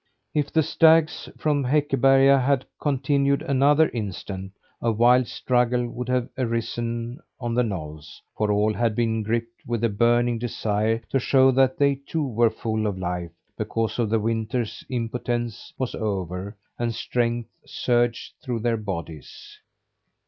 If 0.33 0.51
the 0.51 0.63
stags 0.63 1.29
from 1.37 1.63
Häckeberga 1.63 2.43
had 2.43 2.65
continued 2.81 3.43
another 3.43 3.87
instant, 3.89 4.53
a 4.81 4.91
wild 4.91 5.27
struggle 5.27 5.87
would 5.89 6.09
have 6.09 6.27
arisen 6.39 7.19
on 7.39 7.53
the 7.53 7.61
knolls, 7.61 8.19
for 8.35 8.51
all 8.51 8.73
had 8.73 8.95
been 8.95 9.21
gripped 9.21 9.61
with 9.67 9.83
a 9.83 9.89
burning 9.89 10.39
desire 10.39 11.03
to 11.09 11.19
show 11.19 11.51
that 11.51 11.77
they 11.77 11.99
too 12.07 12.27
were 12.27 12.49
full 12.49 12.87
of 12.87 12.97
life 12.97 13.29
because 13.55 13.95
the 13.97 14.19
winter's 14.19 14.83
impotence 14.89 15.71
was 15.77 15.93
over 15.93 16.57
and 16.79 16.95
strength 16.95 17.51
surged 17.67 18.33
through 18.43 18.61
their 18.61 18.77
bodies. 18.77 19.59